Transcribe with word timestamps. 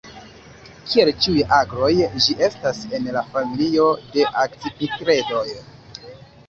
Kiel 0.93 1.11
ĉiuj 1.25 1.43
agloj, 1.57 1.91
ĝi 2.25 2.37
estas 2.47 2.81
en 3.01 3.07
la 3.19 3.25
familio 3.37 3.87
de 4.17 4.27
Akcipitredoj. 4.47 5.49